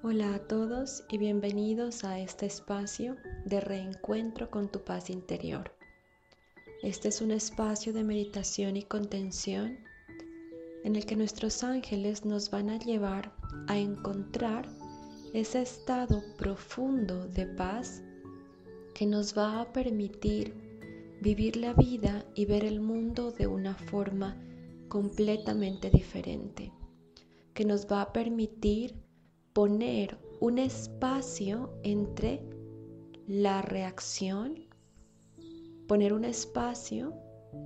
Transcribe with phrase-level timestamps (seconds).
[0.00, 5.72] Hola a todos y bienvenidos a este espacio de reencuentro con tu paz interior.
[6.84, 9.76] Este es un espacio de meditación y contención
[10.84, 13.32] en el que nuestros ángeles nos van a llevar
[13.66, 14.68] a encontrar
[15.34, 18.00] ese estado profundo de paz
[18.94, 20.54] que nos va a permitir
[21.20, 24.40] vivir la vida y ver el mundo de una forma
[24.86, 26.72] completamente diferente,
[27.52, 29.07] que nos va a permitir
[29.52, 32.42] poner un espacio entre
[33.26, 34.66] la reacción,
[35.86, 37.14] poner un espacio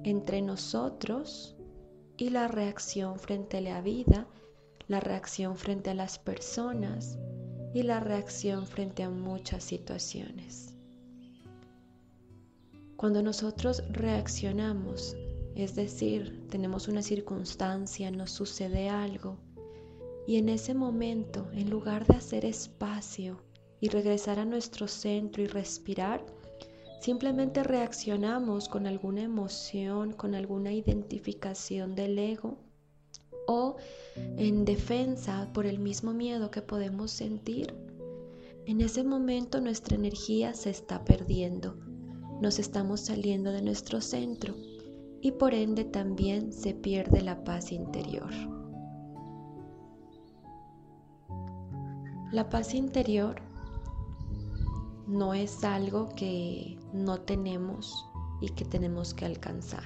[0.04, 1.56] entre nosotros
[2.16, 4.26] y la reacción frente a la vida,
[4.88, 7.18] la reacción frente a las personas
[7.74, 10.74] y la reacción frente a muchas situaciones.
[12.96, 15.16] Cuando nosotros reaccionamos,
[15.56, 19.38] es decir, tenemos una circunstancia, nos sucede algo,
[20.26, 23.38] y en ese momento, en lugar de hacer espacio
[23.80, 26.24] y regresar a nuestro centro y respirar,
[27.00, 32.58] simplemente reaccionamos con alguna emoción, con alguna identificación del ego
[33.48, 33.76] o
[34.16, 37.74] en defensa por el mismo miedo que podemos sentir.
[38.66, 41.76] En ese momento nuestra energía se está perdiendo,
[42.40, 44.54] nos estamos saliendo de nuestro centro
[45.20, 48.51] y por ende también se pierde la paz interior.
[52.32, 53.42] La paz interior
[55.06, 58.06] no es algo que no tenemos
[58.40, 59.84] y que tenemos que alcanzar.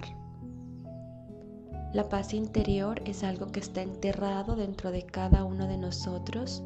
[1.93, 6.63] La paz interior es algo que está enterrado dentro de cada uno de nosotros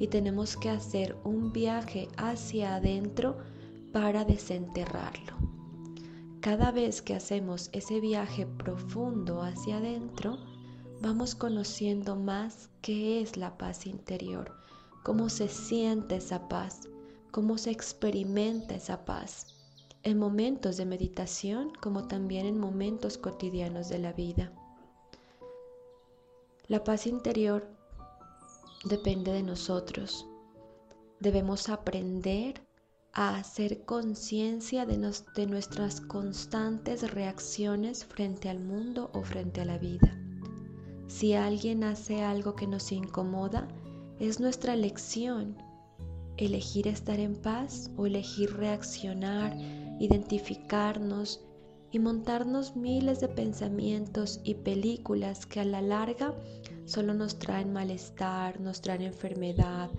[0.00, 3.38] y tenemos que hacer un viaje hacia adentro
[3.92, 5.36] para desenterrarlo.
[6.40, 10.38] Cada vez que hacemos ese viaje profundo hacia adentro,
[11.00, 14.58] vamos conociendo más qué es la paz interior,
[15.02, 16.88] cómo se siente esa paz,
[17.30, 19.46] cómo se experimenta esa paz,
[20.02, 24.52] en momentos de meditación como también en momentos cotidianos de la vida.
[26.68, 27.68] La paz interior
[28.84, 30.26] depende de nosotros.
[31.18, 32.62] Debemos aprender
[33.12, 34.96] a hacer conciencia de,
[35.34, 40.16] de, nuestras constantes reacciones frente al mundo o frente a la vida.
[41.08, 43.66] Si alguien hace algo que nos incomoda,
[44.20, 45.56] es nuestra elección
[46.36, 49.56] elegir estar en paz o elegir reaccionar,
[49.98, 51.40] identificarnos
[51.90, 56.34] y montarnos miles de pensamientos y películas que a la larga
[56.84, 59.90] solo nos traen malestar, nos traen enfermedad,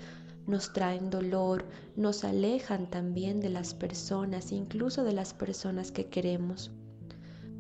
[0.46, 1.66] nos traen dolor,
[1.96, 6.72] nos alejan también de las personas, incluso de las personas que queremos.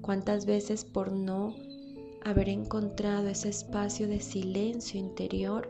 [0.01, 1.55] ¿Cuántas veces por no
[2.23, 5.69] haber encontrado ese espacio de silencio interior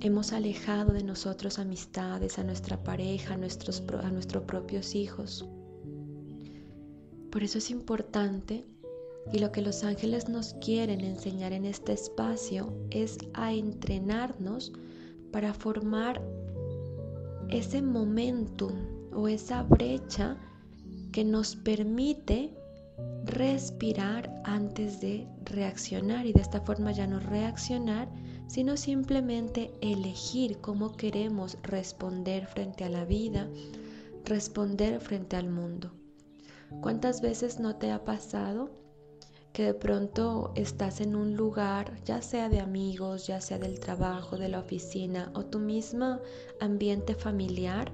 [0.00, 5.48] Hemos alejado de nosotros amistades, a nuestra pareja, a nuestros, a nuestros propios hijos.
[7.30, 8.64] Por eso es importante
[9.32, 14.72] y lo que los ángeles nos quieren enseñar en este espacio es a entrenarnos
[15.32, 16.22] para formar
[17.48, 18.72] ese momentum
[19.12, 20.36] o esa brecha
[21.12, 22.54] que nos permite
[23.24, 28.08] respirar antes de reaccionar y de esta forma ya no reaccionar
[28.46, 33.48] sino simplemente elegir cómo queremos responder frente a la vida,
[34.24, 35.92] responder frente al mundo.
[36.80, 38.70] ¿Cuántas veces no te ha pasado
[39.52, 44.36] que de pronto estás en un lugar, ya sea de amigos, ya sea del trabajo,
[44.36, 46.20] de la oficina o tu mismo
[46.60, 47.90] ambiente familiar,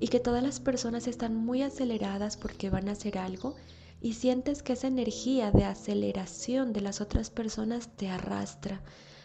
[0.00, 3.54] y que todas las personas están muy aceleradas porque van a hacer algo
[4.02, 8.82] y sientes que esa energía de aceleración de las otras personas te arrastra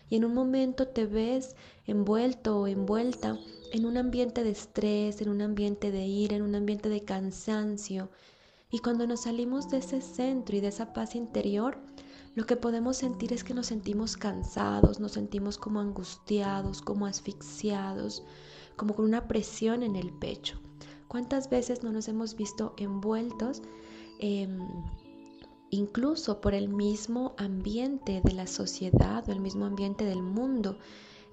[0.10, 1.56] y en un momento te ves
[1.86, 3.38] envuelto o envuelta
[3.72, 8.10] en un ambiente de estrés, en un ambiente de ira, en un ambiente de cansancio.
[8.72, 11.78] Y cuando nos salimos de ese centro y de esa paz interior,
[12.36, 18.24] lo que podemos sentir es que nos sentimos cansados, nos sentimos como angustiados, como asfixiados,
[18.76, 20.60] como con una presión en el pecho.
[21.08, 23.64] ¿Cuántas veces no nos hemos visto envueltos?
[25.70, 30.78] Incluso por el mismo ambiente de la sociedad o el mismo ambiente del mundo,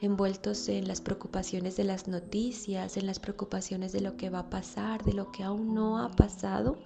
[0.00, 4.50] envueltos en las preocupaciones de las noticias, en las preocupaciones de lo que va a
[4.50, 6.78] pasar, de lo que aún no ha pasado,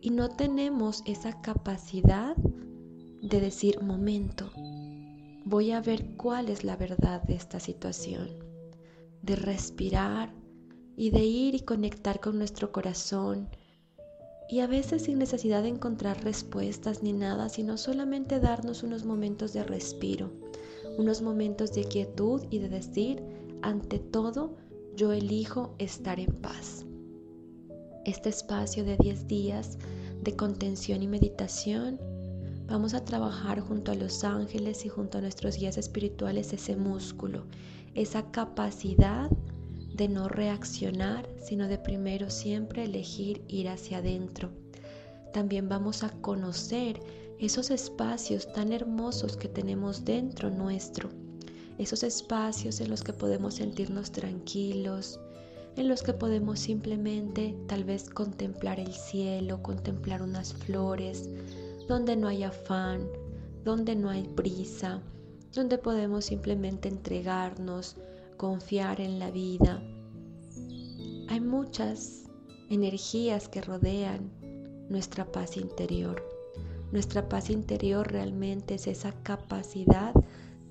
[0.00, 4.50] y no tenemos esa capacidad de decir, momento,
[5.44, 8.28] voy a ver cuál es la verdad de esta situación,
[9.22, 10.32] de respirar
[10.96, 13.48] y de ir y conectar con nuestro corazón,
[14.48, 19.52] y a veces sin necesidad de encontrar respuestas ni nada, sino solamente darnos unos momentos
[19.52, 20.32] de respiro,
[20.96, 23.22] unos momentos de quietud y de decir,
[23.62, 24.56] ante todo,
[24.96, 26.86] yo elijo estar en paz.
[28.04, 29.78] Este espacio de 10 días
[30.22, 32.00] de contención y meditación,
[32.66, 37.44] vamos a trabajar junto a los ángeles y junto a nuestros guías espirituales ese músculo,
[37.94, 39.57] esa capacidad de
[40.06, 44.50] no reaccionar, sino de primero siempre elegir ir hacia adentro.
[45.32, 47.00] También vamos a conocer
[47.38, 51.08] esos espacios tan hermosos que tenemos dentro nuestro,
[51.78, 55.18] esos espacios en los que podemos sentirnos tranquilos,
[55.76, 61.30] en los que podemos simplemente tal vez contemplar el cielo, contemplar unas flores,
[61.86, 63.08] donde no hay afán,
[63.64, 65.00] donde no hay prisa,
[65.54, 67.96] donde podemos simplemente entregarnos,
[68.38, 69.82] confiar en la vida.
[71.28, 72.24] Hay muchas
[72.70, 74.30] energías que rodean
[74.88, 76.24] nuestra paz interior.
[76.90, 80.14] Nuestra paz interior realmente es esa capacidad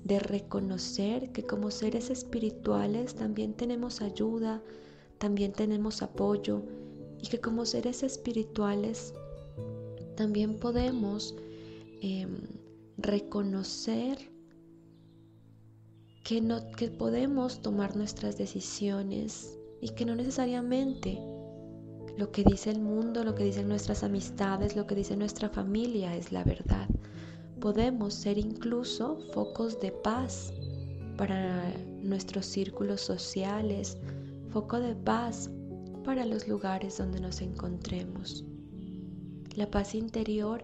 [0.02, 4.62] de reconocer que como seres espirituales también tenemos ayuda,
[5.18, 6.62] también tenemos apoyo
[7.20, 9.12] y que como seres espirituales
[10.16, 11.36] también podemos
[12.00, 12.38] em,
[12.96, 14.18] reconocer
[16.28, 21.18] que, no, que podemos tomar nuestras decisiones y que no necesariamente
[22.18, 26.14] lo que dice el mundo, lo que dicen nuestras amistades, lo que dice nuestra familia
[26.14, 26.86] es la verdad.
[27.60, 30.52] Podemos ser incluso focos de paz
[31.16, 31.72] para
[32.02, 33.96] nuestros círculos sociales,
[34.50, 35.50] foco de paz
[36.04, 38.44] para los lugares donde nos encontremos.
[39.56, 40.62] La paz interior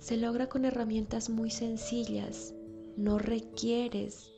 [0.00, 2.52] se logra con herramientas muy sencillas.
[2.96, 4.32] No requieres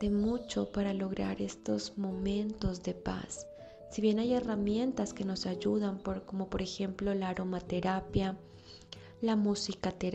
[0.00, 3.46] de mucho para lograr estos momentos de paz.
[3.90, 8.38] Si bien hay herramientas que nos ayudan, por, como por ejemplo la aromaterapia,
[9.20, 9.38] la,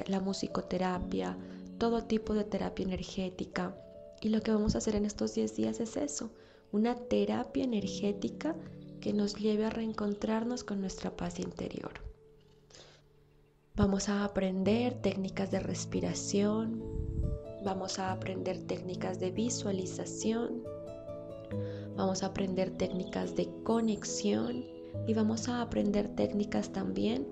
[0.08, 1.38] la musicoterapia,
[1.78, 3.78] todo tipo de terapia energética.
[4.22, 6.32] Y lo que vamos a hacer en estos 10 días es eso,
[6.72, 8.56] una terapia energética
[9.02, 11.92] que nos lleve a reencontrarnos con nuestra paz interior.
[13.76, 16.82] Vamos a aprender técnicas de respiración,
[17.66, 20.64] vamos a aprender técnicas de visualización,
[21.96, 24.66] Vamos a aprender técnicas de conexión
[25.08, 27.26] y vamos a aprender técnicas también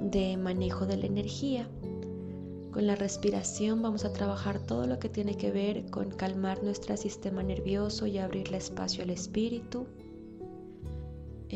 [0.00, 1.68] de manejo de la energía.
[2.72, 6.96] Con la respiración vamos a trabajar todo lo que tiene que ver con calmar nuestro
[6.96, 9.86] sistema nervioso y abrirle espacio al espíritu.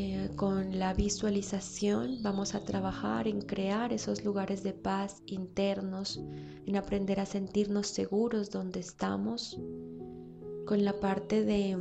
[0.01, 6.21] Eh, con la visualización vamos a trabajar en crear esos lugares de paz internos,
[6.67, 9.61] en aprender a sentirnos seguros donde estamos.
[10.67, 11.77] Con la parte de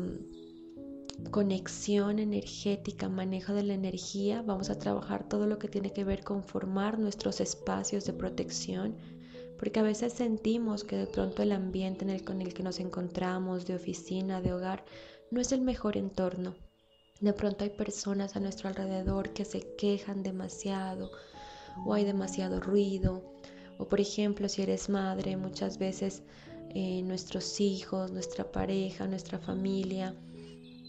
[1.29, 6.23] conexión energética, manejo de la energía, vamos a trabajar todo lo que tiene que ver
[6.23, 8.95] con formar nuestros espacios de protección,
[9.59, 12.79] porque a veces sentimos que de pronto el ambiente en el, con el que nos
[12.79, 14.85] encontramos, de oficina, de hogar,
[15.29, 16.55] no es el mejor entorno.
[17.19, 21.11] De pronto hay personas a nuestro alrededor que se quejan demasiado
[21.85, 23.23] o hay demasiado ruido.
[23.79, 26.23] O por ejemplo, si eres madre, muchas veces
[26.75, 30.15] eh, nuestros hijos, nuestra pareja, nuestra familia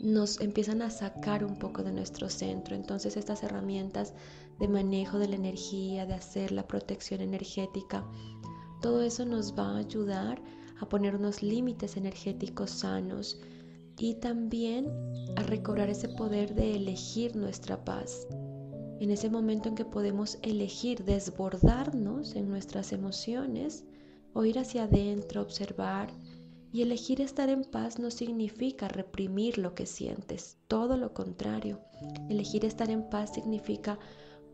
[0.01, 2.77] nos empiezan a sacar un poco de nuestro centro.
[2.77, 4.15] Entonces estas herramientas
[4.59, 8.05] de manejo de la energía, de hacer la protección energética,
[8.81, 10.41] todo eso nos va a ayudar
[10.81, 13.41] a poner unos límites energéticos sanos
[13.99, 14.91] y también
[15.37, 18.27] a recobrar ese poder de elegir nuestra paz.
[19.01, 23.85] En ese momento en que podemos elegir desbordarnos en nuestras emociones
[24.33, 26.13] o ir hacia adentro, observar,
[26.71, 31.81] y elegir estar en paz no significa reprimir lo que sientes, todo lo contrario.
[32.29, 33.99] Elegir estar en paz significa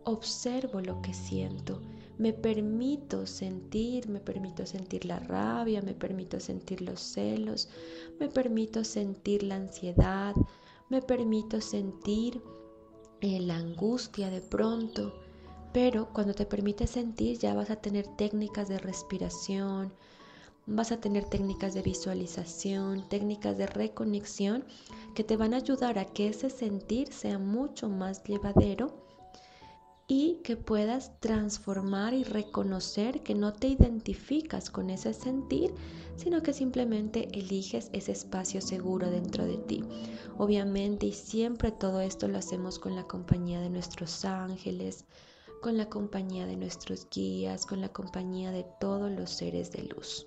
[0.05, 1.83] observo lo que siento,
[2.19, 7.69] me permito sentir, me permito sentir la rabia, me permito sentir los celos,
[8.21, 10.35] me permito sentir la ansiedad,
[10.91, 12.43] me permito sentir
[13.21, 15.15] eh, la angustia de pronto.
[15.73, 19.93] Pero cuando te permites sentir ya vas a tener técnicas de respiración,
[20.67, 24.65] Vas a tener técnicas de visualización, técnicas de reconexión
[25.15, 29.04] que te van a ayudar a que ese sentir sea mucho más llevadero
[30.07, 35.75] y que puedas transformar y reconocer que no te identificas con ese sentir,
[36.17, 39.83] sino que simplemente eliges ese espacio seguro dentro de ti.
[40.37, 45.07] Obviamente y siempre todo esto lo hacemos con la compañía de nuestros ángeles,
[45.63, 50.27] con la compañía de nuestros guías, con la compañía de todos los seres de luz.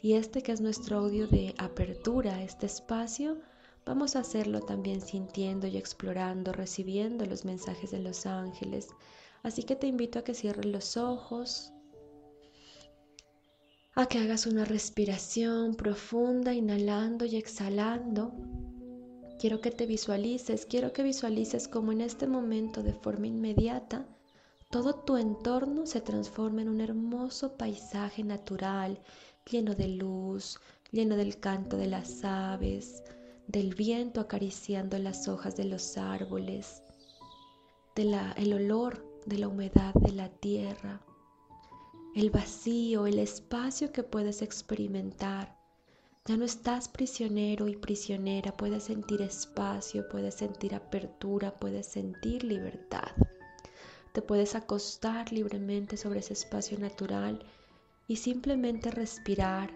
[0.00, 3.38] Y este que es nuestro audio de apertura este espacio,
[3.86, 8.88] vamos a hacerlo también sintiendo y explorando, recibiendo los mensajes de los ángeles.
[9.42, 11.72] Así que te invito a que cierres los ojos,
[13.94, 18.34] a que hagas una respiración profunda, inhalando y exhalando.
[19.38, 24.06] Quiero que te visualices, quiero que visualices como en este momento de forma inmediata
[24.70, 29.00] todo tu entorno se transforma en un hermoso paisaje natural,
[29.48, 30.58] lleno de luz,
[30.90, 33.04] lleno del canto de las aves,
[33.46, 36.82] del viento acariciando las hojas de los árboles,
[37.94, 41.00] del el olor de la humedad de la tierra,
[42.14, 45.56] el vacío, el espacio que puedes experimentar.
[46.24, 53.12] Ya no estás prisionero y prisionera, puedes sentir espacio, puedes sentir apertura, puedes sentir libertad.
[54.12, 57.44] Te puedes acostar libremente sobre ese espacio natural
[58.08, 59.72] y simplemente respirar.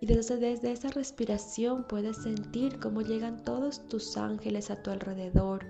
[0.00, 5.66] Y desde, desde esa respiración puedes sentir cómo llegan todos tus ángeles a tu alrededor.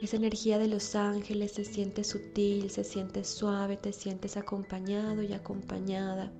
[0.00, 5.32] Esa energía de los ángeles se siente sutil, se siente suave, te sientes acompañado y
[5.32, 6.32] acompañada.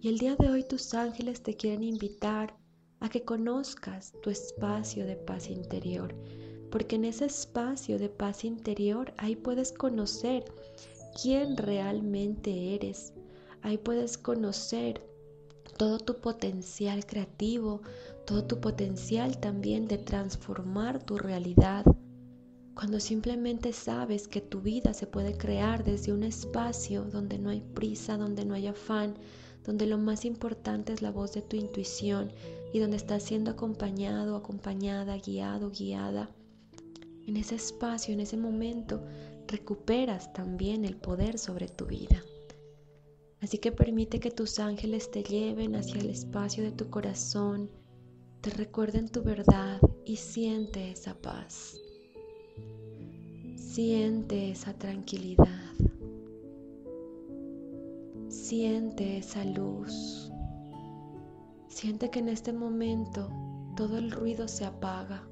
[0.00, 2.56] Y el día de hoy tus ángeles te quieren invitar
[3.00, 6.14] a que conozcas tu espacio de paz interior
[6.70, 10.44] porque en ese espacio de paz interior ahí puedes conocer
[11.20, 13.12] quién realmente eres,
[13.62, 15.02] ahí puedes conocer
[15.76, 17.82] todo tu potencial creativo,
[18.26, 21.84] todo tu potencial también de transformar tu realidad.
[22.74, 27.60] Cuando simplemente sabes que tu vida se puede crear desde un espacio donde no hay
[27.60, 29.14] prisa, donde no hay afán,
[29.64, 32.32] donde lo más importante es la voz de tu intuición
[32.72, 36.30] y donde estás siendo acompañado, acompañada, guiado, guiada
[37.26, 39.02] en ese espacio, en ese momento,
[39.48, 42.22] recuperas también el poder sobre tu vida.
[43.40, 47.70] Así que permite que tus ángeles te lleven hacia el espacio de tu corazón,
[48.40, 51.76] te recuerden tu verdad y siente esa paz.
[53.56, 55.72] Siente esa tranquilidad.
[58.28, 60.30] Siente esa luz.
[61.68, 63.28] Siente que en este momento
[63.76, 65.28] todo el ruido se apaga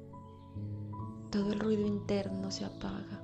[1.35, 3.21] todo el ruido interno se apaga.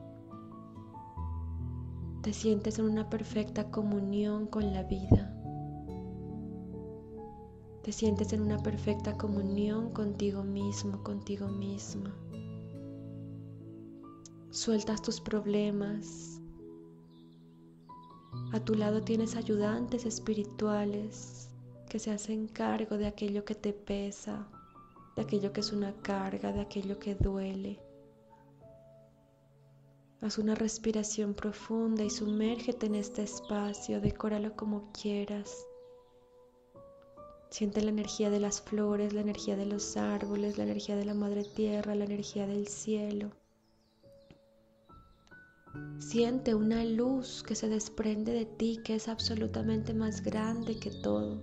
[2.22, 5.36] Te sientes en una perfecta comunión con la vida.
[7.82, 12.16] Te sientes en una perfecta comunión contigo mismo, contigo misma.
[14.52, 16.40] Sueltas tus problemas.
[18.54, 21.50] A tu lado tienes ayudantes espirituales
[21.90, 24.48] que se hacen cargo de aquello que te pesa,
[25.16, 27.91] de aquello que es una carga, de aquello que duele.
[30.22, 35.66] Haz una respiración profunda y sumérgete en este espacio, decóralo como quieras.
[37.50, 41.16] Siente la energía de las flores, la energía de los árboles, la energía de la
[41.16, 43.32] madre tierra, la energía del cielo.
[45.98, 51.42] Siente una luz que se desprende de ti, que es absolutamente más grande que todo.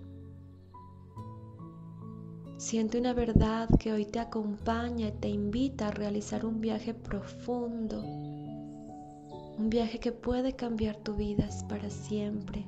[2.58, 8.27] Siente una verdad que hoy te acompaña y te invita a realizar un viaje profundo
[9.58, 12.64] un viaje que puede cambiar tu vida para siempre.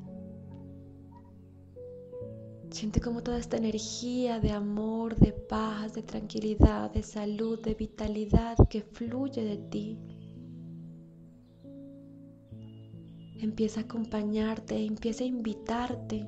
[2.71, 8.57] Siente como toda esta energía de amor, de paz, de tranquilidad, de salud, de vitalidad
[8.69, 9.99] que fluye de ti.
[13.39, 16.27] Empieza a acompañarte, empieza a invitarte.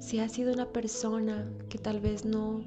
[0.00, 2.62] Si has sido una persona que tal vez no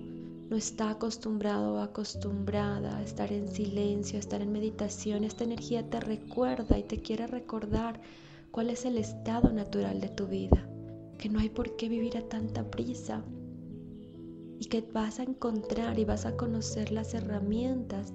[0.49, 5.89] no está acostumbrado o acostumbrada a estar en silencio, a estar en meditación, esta energía
[5.89, 7.99] te recuerda y te quiere recordar
[8.51, 10.69] cuál es el estado natural de tu vida,
[11.17, 13.23] que no hay por qué vivir a tanta prisa
[14.59, 18.13] y que vas a encontrar y vas a conocer las herramientas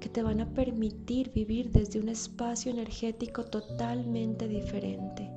[0.00, 5.30] que te van a permitir vivir desde un espacio energético totalmente diferente.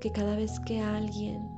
[0.00, 1.57] Que cada vez que alguien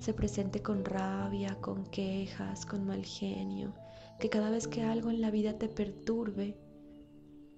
[0.00, 3.74] se presente con rabia, con quejas, con mal genio,
[4.18, 6.56] que cada vez que algo en la vida te perturbe,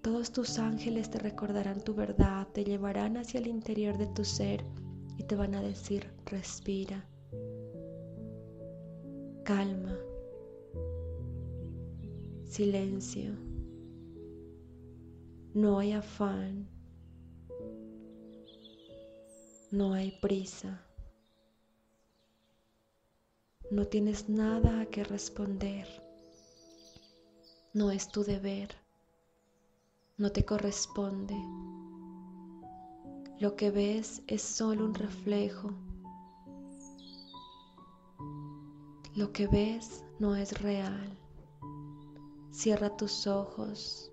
[0.02, 4.64] todos tus ángeles te recordarán tu verdad, te llevarán hacia el interior de tu ser
[5.18, 7.06] y te van a decir, respira,
[9.44, 9.96] calma,
[12.44, 13.34] silencio,
[15.52, 16.68] no hay afán,
[19.70, 20.89] no hay prisa.
[23.70, 25.86] No tienes nada a que responder.
[27.72, 28.74] No es tu deber.
[30.18, 31.36] No te corresponde.
[33.38, 35.70] Lo que ves es solo un reflejo.
[39.14, 41.16] Lo que ves no es real.
[42.50, 44.10] Cierra tus ojos.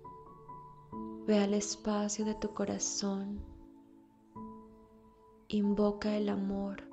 [1.26, 3.44] Ve al espacio de tu corazón.
[5.48, 6.87] invoca el amor.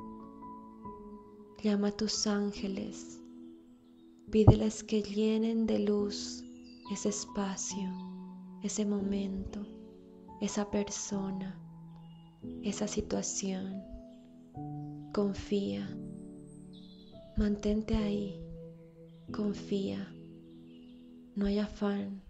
[1.65, 3.19] Llama a tus ángeles.
[4.29, 6.43] Pídeles que llenen de luz
[6.93, 7.89] ese espacio,
[8.61, 9.65] ese momento,
[10.41, 11.59] esa persona,
[12.61, 13.81] esa situación.
[15.11, 15.89] Confía.
[17.35, 18.39] Mantente ahí.
[19.31, 20.07] Confía.
[21.33, 22.21] No hay afán.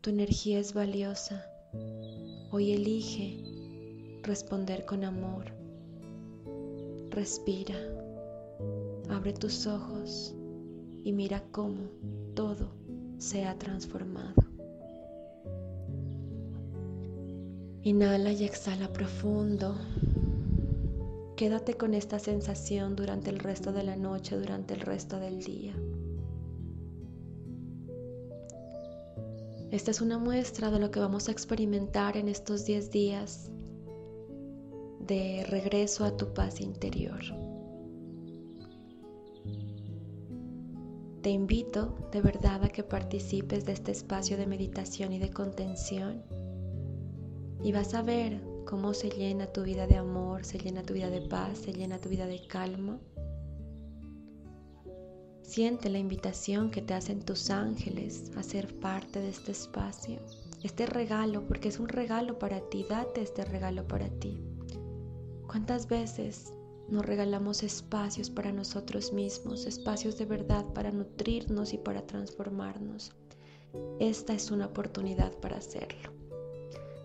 [0.00, 1.44] Tu energía es valiosa.
[2.52, 3.42] Hoy elige
[4.22, 5.46] responder con amor.
[7.10, 7.74] Respira,
[9.08, 10.34] abre tus ojos
[11.02, 11.88] y mira cómo
[12.34, 12.68] todo
[13.18, 14.34] se ha transformado.
[17.82, 19.76] Inhala y exhala profundo.
[21.36, 25.74] Quédate con esta sensación durante el resto de la noche, durante el resto del día.
[29.70, 33.50] Esta es una muestra de lo que vamos a experimentar en estos 10 días
[35.00, 37.20] de regreso a tu paz interior.
[41.22, 46.22] Te invito de verdad a que participes de este espacio de meditación y de contención
[47.62, 51.08] y vas a ver cómo se llena tu vida de amor, se llena tu vida
[51.08, 53.00] de paz, se llena tu vida de calma.
[55.42, 60.20] Siente la invitación que te hacen tus ángeles a ser parte de este espacio,
[60.62, 64.42] este regalo, porque es un regalo para ti, date este regalo para ti.
[65.46, 66.52] ¿Cuántas veces
[66.88, 73.12] nos regalamos espacios para nosotros mismos, espacios de verdad para nutrirnos y para transformarnos?
[73.98, 76.12] Esta es una oportunidad para hacerlo.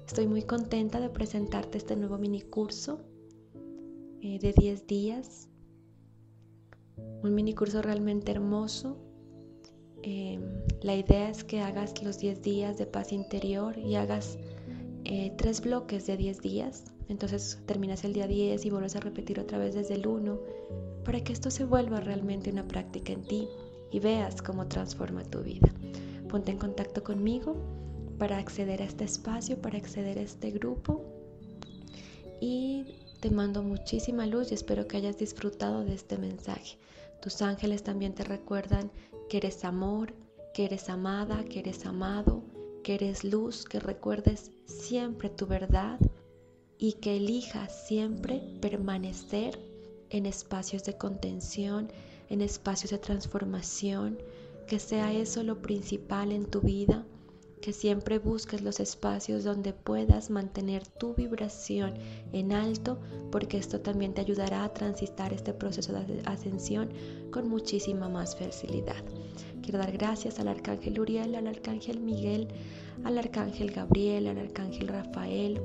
[0.05, 2.99] Estoy muy contenta de presentarte este nuevo mini curso
[4.21, 5.47] eh, de 10 días.
[7.23, 8.97] Un mini curso realmente hermoso.
[10.01, 10.41] Em,
[10.81, 14.37] la idea es que hagas los 10 días de paz interior y hagas
[15.05, 19.39] eh, tres bloques de 10 días entonces terminas el día 10 y vuelves a repetir
[19.39, 20.39] otra vez desde el 1
[21.03, 23.49] para que esto se vuelva realmente una práctica en ti
[23.91, 25.69] y veas cómo transforma tu vida.
[26.29, 27.55] Ponte en contacto conmigo
[28.19, 31.03] para acceder a este espacio, para acceder a este grupo
[32.39, 32.85] y
[33.19, 36.77] te mando muchísima luz y espero que hayas disfrutado de este mensaje.
[37.21, 38.91] Tus ángeles también te recuerdan
[39.29, 40.13] que eres amor,
[40.53, 42.43] que eres amada, que eres amado,
[42.83, 45.99] que eres luz, que recuerdes siempre tu verdad
[46.79, 49.59] y que elijas siempre permanecer
[50.09, 51.91] en espacios de contención,
[52.29, 54.17] en espacios de transformación,
[54.65, 57.05] que sea eso lo principal en tu vida,
[57.61, 61.95] que siempre busques los espacios donde puedas mantener tu vibración
[62.31, 62.97] en alto,
[63.29, 66.89] porque esto también te ayudará a transitar este proceso de ascensión
[67.29, 69.03] con muchísima más facilidad.
[69.61, 72.47] Quiero dar gracias al Arcángel Uriel, al Arcángel Miguel,
[73.03, 75.61] al Arcángel Gabriel, al Arcángel Rafael,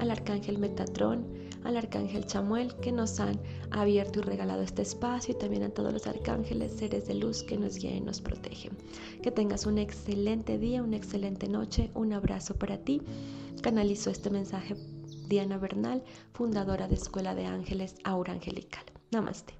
[0.00, 1.26] al arcángel Metatrón,
[1.62, 3.38] al arcángel Chamuel que nos han
[3.70, 7.58] abierto y regalado este espacio y también a todos los arcángeles, seres de luz que
[7.58, 8.72] nos guían y nos protegen.
[9.22, 13.02] Que tengas un excelente día, una excelente noche, un abrazo para ti.
[13.62, 14.74] Canalizo este mensaje
[15.28, 18.84] Diana Bernal, fundadora de Escuela de Ángeles Aura Angelical.
[19.12, 19.54] Namaste.